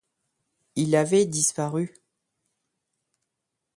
Il 0.75 0.95
avait 0.95 1.27
disparu. 1.27 1.93